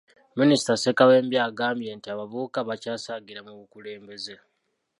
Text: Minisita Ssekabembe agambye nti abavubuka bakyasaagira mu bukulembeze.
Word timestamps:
Minisita 0.39 0.73
Ssekabembe 0.77 1.37
agambye 1.47 1.89
nti 1.97 2.07
abavubuka 2.13 2.57
bakyasaagira 2.69 3.39
mu 3.47 3.53
bukulembeze. 3.59 4.33